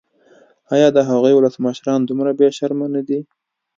ایا 0.75 0.87
د 0.93 0.97
هغوی 1.09 1.33
ولسمشران 1.35 1.99
دومره 2.03 2.31
بې 2.39 2.49
شرمه 2.57 2.87
نه 2.95 3.01
دي. 3.07 3.19